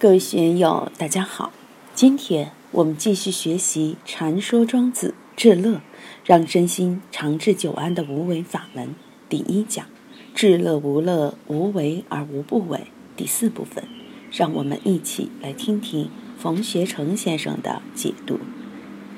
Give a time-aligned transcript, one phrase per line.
[0.00, 1.52] 各位学友，大家好。
[1.92, 5.80] 今天我们继续学习《禅说庄子治乐，
[6.24, 8.86] 让身心长治久安的无为法门》
[9.28, 9.86] 第一讲
[10.36, 13.82] “治乐无乐，无为而无不为”第四部分。
[14.30, 16.08] 让我们一起来听听
[16.38, 18.38] 冯学成先生的解读。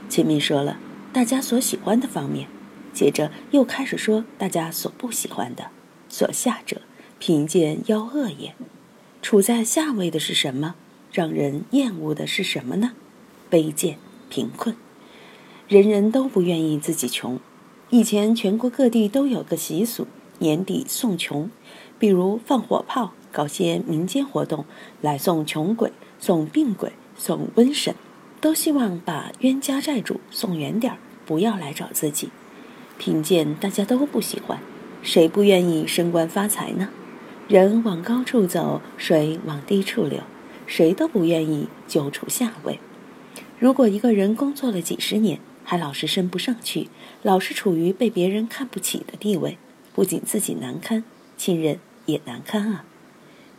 [0.08, 0.78] 前面说了
[1.12, 2.48] 大家所喜欢的方面，
[2.94, 5.66] 接着又开始说大家所不喜欢的。
[6.08, 6.80] 所下者，
[7.18, 8.54] 贫贱妖恶也。
[9.22, 10.74] 处在下位的是什么？
[11.12, 12.92] 让人厌恶的是什么呢？
[13.50, 14.76] 卑贱、贫困，
[15.68, 17.40] 人人都不愿意自己穷。
[17.90, 20.06] 以前全国各地都有个习俗，
[20.38, 21.50] 年底送穷，
[21.98, 24.64] 比如放火炮，搞些民间活动
[25.00, 27.94] 来送穷鬼、送病鬼、送瘟神，
[28.40, 32.30] 都希望把冤家债主送远点儿，不要来找自己。
[32.96, 34.60] 贫贱大家都不喜欢，
[35.02, 36.88] 谁不愿意升官发财呢？
[37.50, 40.20] 人往高处走，水往低处流，
[40.68, 42.78] 谁都不愿意久处下位。
[43.58, 46.88] 如果一个人工作了几十年，还老是升不上去，
[47.24, 49.58] 老是处于被别人看不起的地位，
[49.92, 51.02] 不仅自己难堪，
[51.36, 52.84] 亲人也难堪啊。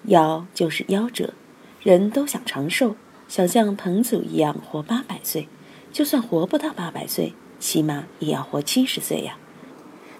[0.08, 1.34] 夭就是夭折，
[1.82, 2.96] 人都想长寿，
[3.28, 5.50] 想像彭祖一样活八百岁，
[5.92, 9.36] 就算活不到八百岁，起码也要活七十岁呀。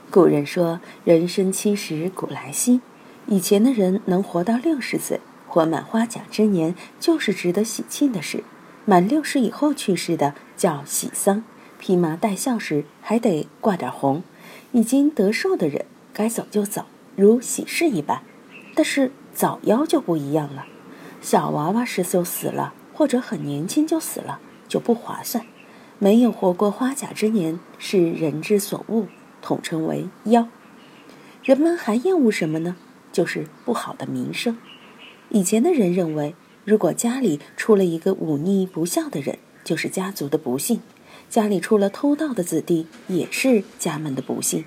[0.10, 2.82] 古人说：“人生七十古来稀。”
[3.28, 8.44] 以前的人能活到六十岁，活满花甲之年，就是值得喜庆的事。
[8.86, 11.44] 满六十以后去世的叫喜丧，
[11.80, 14.24] 披麻戴孝时还得挂点红。
[14.74, 18.22] 已经得寿的人该走就走，如喜事一般。
[18.74, 20.66] 但是早夭就不一样了，
[21.22, 25.46] 小娃娃时就死了，或者很年轻就死了，就不划算。
[26.00, 29.06] 没有活过花甲之年，是人之所恶，
[29.42, 30.48] 统称为夭。
[31.44, 32.76] 人们还厌恶什么呢？
[33.12, 34.58] 就是不好的名声。
[35.30, 40.80] 以前的人认为，如果家里出了一个忤逆不孝的人，就是家族的不幸；
[41.30, 44.66] 家里出了偷盗的子弟，也是家门的不幸。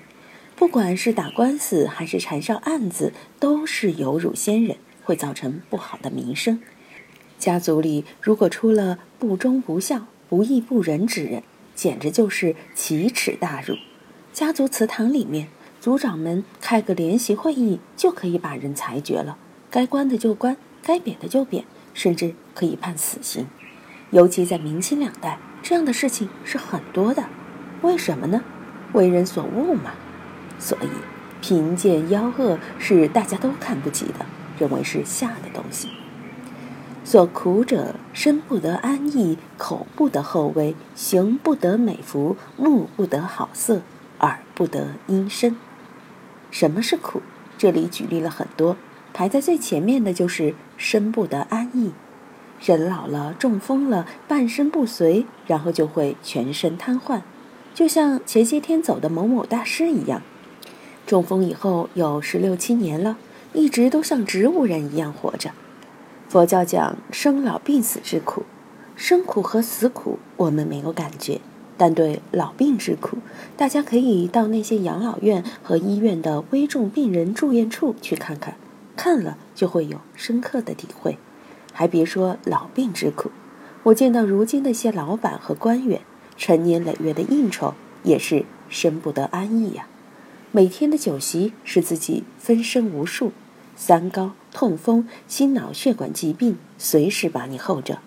[0.55, 6.59] 不管是打官司还是缠上案子，都是有辱先人，会造成不好的名声。
[7.37, 11.43] 家族里如果出了不忠不孝、不义不仁之人，
[11.75, 13.75] 简直就是奇耻大辱。
[14.33, 15.49] 家族祠堂里面。
[15.85, 19.37] 族长们开个联席会议，就可以把人裁决了。
[19.69, 21.63] 该关的就关，该贬的就贬，
[21.93, 23.45] 甚至可以判死刑。
[24.09, 27.25] 尤其在明清两代，这样的事情是很多的。
[27.83, 28.41] 为什么呢？
[28.93, 29.91] 为人所恶嘛。
[30.57, 30.87] 所以，
[31.39, 34.25] 贫贱妖恶是大家都看不起的，
[34.57, 35.89] 认为是下的东西。
[37.03, 43.83] 所苦者，身不得安逸，口不得厚味，行不得美服，目不得好色，
[44.21, 45.55] 耳不得音声。
[46.55, 47.21] 什么是苦？
[47.57, 48.77] 这里举例了很多，
[49.13, 51.91] 排在最前面的就是身不得安逸。
[52.61, 57.19] 人老了，中风了，半身不遂，然后就会全身瘫痪，
[57.73, 60.21] 就像前些天走的某某大师一样。
[61.05, 63.17] 中风以后有十六七年了，
[63.51, 65.51] 一直都像植物人一样活着。
[66.29, 68.43] 佛教讲生老病死之苦，
[68.95, 71.41] 生苦和死苦我们没有感觉。
[71.77, 73.17] 但对老病之苦，
[73.57, 78.55] 大家可以到那些养老院和医院的危重病人住院处去看看，
[78.95, 81.17] 看了就会有深刻的体会。
[81.73, 83.29] 还别说老病之苦，
[83.83, 85.99] 我见到如今那些老板和官员，
[86.37, 89.87] 成年累月的应酬也是生不得安逸呀。
[90.53, 93.33] 每天的酒席使自己分身无数，
[93.75, 97.99] 三高、痛风、心脑血管疾病随时把你候着。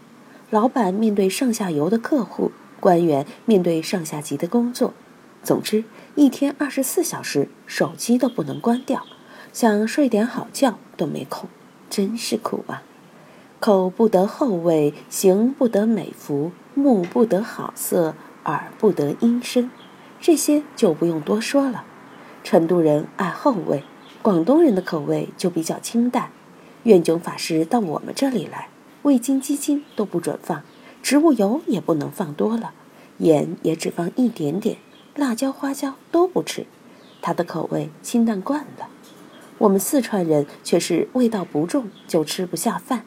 [0.48, 2.52] 老板面对上下游的客户。
[2.80, 4.94] 官员面对上下级的工作，
[5.42, 5.84] 总之
[6.14, 9.04] 一天二十四小时手机都不能关掉，
[9.52, 11.48] 想睡点好觉都没空，
[11.88, 12.82] 真是苦啊！
[13.60, 19.70] 口不得厚味，行不得美服，目不得好色，耳不得音声，
[20.20, 21.84] 这些就不用多说了。
[22.44, 23.82] 成都人爱厚味，
[24.22, 26.30] 广东人的口味就比较清淡。
[26.84, 28.68] 愿炯法师到我们这里来，
[29.02, 30.62] 味精、鸡精都不准放。
[31.08, 32.74] 植物油也不能放多了，
[33.16, 34.76] 盐也只放一点点，
[35.16, 36.66] 辣椒、花椒都不吃，
[37.22, 38.90] 他的口味清淡惯了。
[39.56, 43.06] 我们四川人却是味道不重就吃不下饭，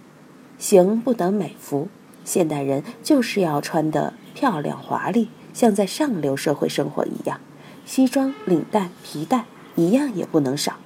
[0.57, 1.89] 行不得美服。
[2.25, 7.39] 现代人就是要穿得漂亮华丽，像在上流社会生活一样，
[7.85, 9.45] 西装、领带、皮带
[9.75, 10.77] 一样也不能少。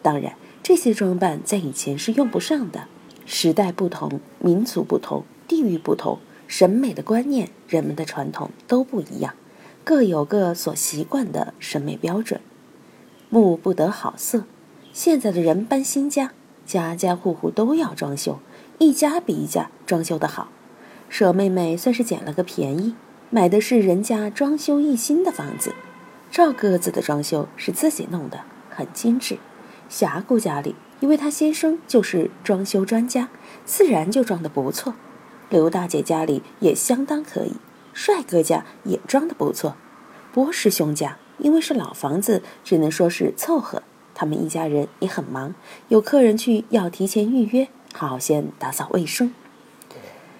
[0.00, 0.32] 当然，
[0.62, 2.88] 这些装扮在以前是用不上的，
[3.26, 6.18] 时代不同，民族不同，地域不同。
[6.46, 9.34] 审美的观念，人们的传统都不一样，
[9.84, 12.40] 各有各所习惯的审美标准。
[13.28, 14.44] 目不得好色，
[14.92, 16.32] 现在的人搬新家，
[16.64, 18.38] 家家户户都要装修，
[18.78, 20.48] 一家比一家装修的好。
[21.08, 22.94] 舍妹妹算是捡了个便宜，
[23.30, 25.74] 买的是人家装修一新的房子。
[26.30, 28.40] 赵鸽子的装修是自己弄的，
[28.70, 29.38] 很精致。
[29.88, 33.28] 霞姑家里，因为她先生就是装修专家，
[33.64, 34.94] 自然就装得不错。
[35.48, 37.52] 刘大姐家里也相当可以，
[37.92, 39.76] 帅哥家也装得不错。
[40.32, 43.82] 波师兄家因为是老房子，只能说是凑合。
[44.14, 45.54] 他们一家人也很忙，
[45.88, 49.32] 有客人去要提前预约，好先打扫卫生。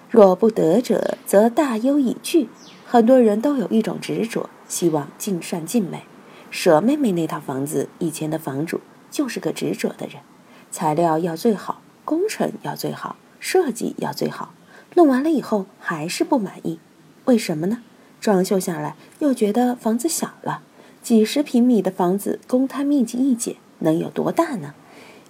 [0.09, 2.49] 若不得者，则大忧已惧。
[2.85, 6.03] 很多人都有一种执着，希望尽善尽美。
[6.49, 8.81] 舍妹妹那套房子，以前的房主
[9.11, 10.21] 就是个执着的人，
[10.71, 14.53] 材料要最好，工程要最好，设计要最好。
[14.97, 16.79] 弄完了以后还是不满意，
[17.25, 17.83] 为什么呢？
[18.19, 20.63] 装修下来又觉得房子小了，
[21.03, 24.73] 几十平米的房子，公摊面积一减，能有多大呢？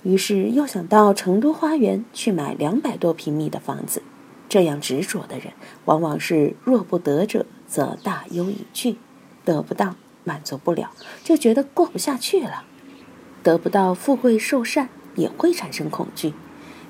[0.04, 4.02] 于是又想到成都花园去买两百多平米的房子。
[4.48, 5.52] 这样执着的人，
[5.84, 8.96] 往往是若不得者，则大忧已惧，
[9.44, 10.92] 得不到满足不了，
[11.26, 12.64] 就觉得过不下去了。
[13.44, 16.34] 得不到富贵寿善，也会产生恐惧。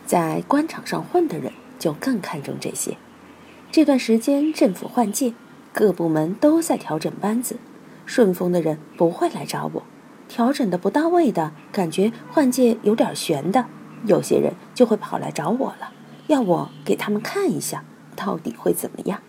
[0.05, 2.97] 在官场上混的人，就更看重这些。
[3.71, 5.33] 这段时间政府换届，
[5.73, 7.57] 各部门都在调整班子，
[8.05, 9.83] 顺风的人不会来找我，
[10.29, 13.65] 调整的不到位的感觉换届有点悬的，
[14.05, 15.91] 有些人就会跑来找我了。
[16.27, 17.83] 要我给他们看一下，
[18.15, 19.21] 到底会怎么样？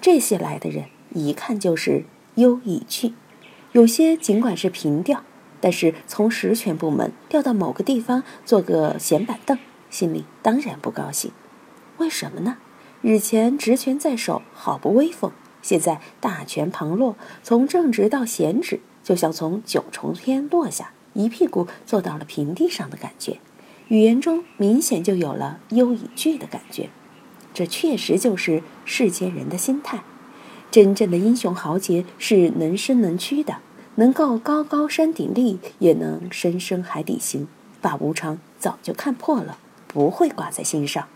[0.00, 2.04] 这些来的人一看就是
[2.36, 3.14] 忧已去，
[3.72, 5.22] 有些尽管是平调，
[5.60, 9.58] 但是从实权部门调到某个地方做个闲板凳，
[9.90, 11.32] 心里当然不高兴。
[12.00, 12.56] 为什么呢？
[13.02, 23.38] 日前职权在手，好不威风；现在大权旁落，从正职到闲职，就像从九重天落下，一屁股坐到了平地上的感觉。
[23.88, 26.88] 语言中明显就有了忧以惧的感觉，
[27.52, 30.00] 这确实就是世间人的心态。
[30.70, 33.58] 真正的英雄豪杰是能伸能屈的，
[33.96, 37.46] 能够高高山顶立，也能深深海底行。
[37.82, 41.06] 把无常早就看破了，不会挂在心上。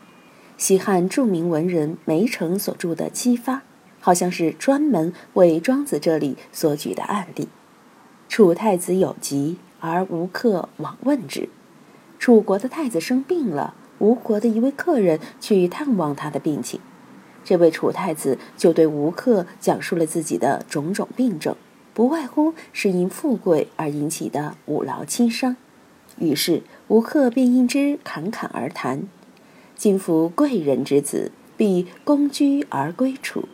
[0.57, 3.57] 西汉著名文人梅城所著的《姬发》，
[4.01, 7.49] 好像是专门为庄子这里所举的案例。
[8.29, 11.49] 楚太子有疾，而无客往问之。
[12.19, 16.81] 楚国的太子生病了，吴国的一位客人去探望他的病情，
[17.45, 21.55] 这位楚太子就对吴客讲述了自己的种种病症，
[21.93, 25.57] 不外乎是因富贵而引起的五劳七伤。
[26.19, 29.03] 于是吴客便因之侃侃而谈
[29.77, 33.49] ：“今夫贵人之子，必公居而归楚，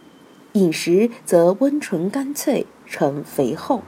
[0.52, 3.82] 饮食则温纯干脆，成肥厚。”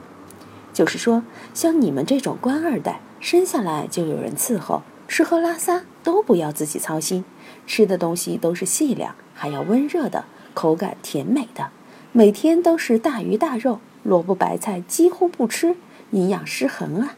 [0.73, 2.99] 就是说，像你们这种官二代。
[3.19, 7.23] 生下来就有人伺候，吃喝拉撒都不要自己操心，
[7.65, 11.69] 吃的东西都是细粮，还要温热的，口感甜美的，
[12.11, 15.77] 每天都是大鱼大肉，萝卜白菜几乎不吃，
[16.11, 17.15] 营养失衡啊。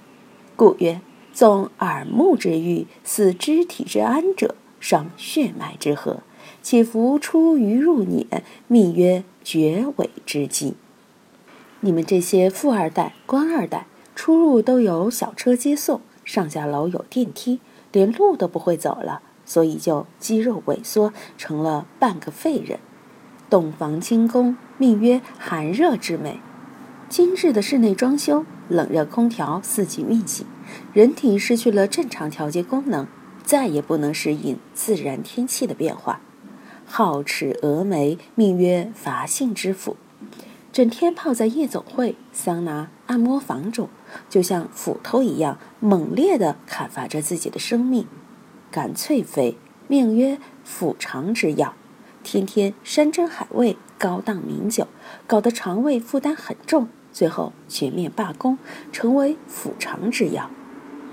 [0.55, 1.01] 故曰：
[1.33, 4.53] 纵耳目之欲，似肢体之安者，
[4.85, 6.21] 伤血脉之和，
[6.61, 10.75] 且服出鱼入碾，命曰绝尾之机。
[11.79, 13.87] 你们这些富二代、官二代。
[14.13, 17.59] 出入都有小车接送，上下楼有电梯，
[17.91, 22.77] 连路都不会走了，所以就肌肉萎缩，成了半个废人。
[23.49, 26.39] 洞房清宫，命曰寒热之美。
[27.09, 30.45] 今日的室内装修，冷热空调四季运行，
[30.93, 33.07] 人体失去了正常调节功能，
[33.45, 36.19] 再也不能适应自然天气的变化。
[36.89, 39.95] 皓齿峨眉，命曰伐性之府。
[40.73, 43.87] 整天泡在夜总会、桑拿、按摩房中，
[44.29, 48.05] 就像斧头一样猛烈地砍伐着自己的生命。
[48.71, 51.75] 干脆肥，命曰腹肠之药，
[52.23, 54.87] 天天山珍海味、高档名酒，
[55.25, 58.57] 搞得肠胃负担很重，最后全面罢工，
[58.91, 60.51] 成为腹肠之药。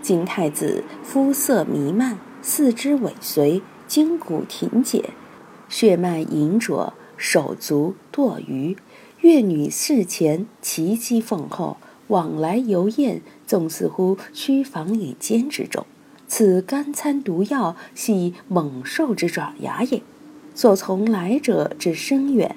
[0.02, 5.11] 金太子肤色弥漫，四肢尾随，筋骨挺解，
[5.68, 8.76] 血脉隐浊，手足堕鱼。
[9.21, 11.76] 越女侍前，奇姬奉后，
[12.09, 15.87] 往来游宴，纵似乎屈房引间之中。
[16.26, 20.02] 此甘参毒药，系猛兽之爪牙也。
[20.52, 22.56] 所从来者之深远，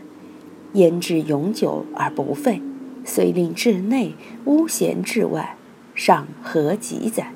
[0.73, 2.59] 焉至永久而不废？
[3.05, 5.55] 虽令至内，巫咸至外，
[5.93, 7.31] 尚何及哉？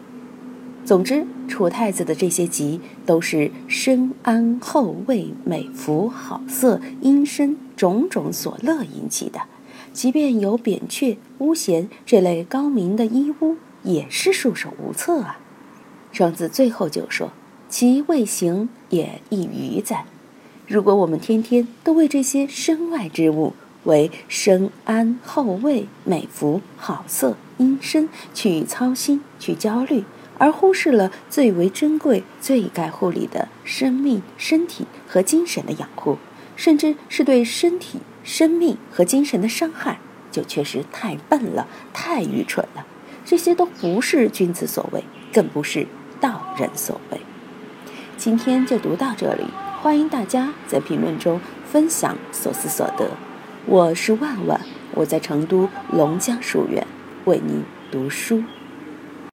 [0.86, 9.42] 总之，楚太子的这些疾都是身安厚味、美服好色、阴身种种所乐引起的。
[9.94, 15.40] 即便有扁鹊、巫咸这类高明的医巫，也是束手无策啊。
[16.12, 17.32] 庄子最后就说
[17.70, 20.06] ：“其未行也亦愚哉！
[20.68, 30.04] 如果我们天天都为这些身外之物，为生安后位、美福好色阴身去操心、去焦虑，
[30.40, 36.18] 而忽视了最为珍贵、最该护理的生命、身体和精神的养护，
[36.56, 40.00] 甚至是对身体、生命和精神的伤害，
[40.32, 42.88] 就确实太笨了，太愚蠢了。
[43.26, 45.86] 这些都不是君子所为，更不是
[46.20, 47.20] 道人所为。
[48.18, 49.44] 今天就读到这里，
[49.82, 53.12] 欢迎大家在评论中分享所思所得。
[53.66, 54.60] 我是万万，
[54.96, 56.88] 我在成都龙江书院
[57.26, 58.42] 为您读书。